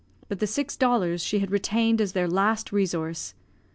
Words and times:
But 0.29 0.39
the 0.39 0.47
six 0.47 0.75
dollars 0.75 1.21
she 1.21 1.37
had 1.41 1.51
retained 1.51 2.01
as 2.01 2.13
their 2.13 2.27
last 2.27 2.71
resource. 2.71 3.35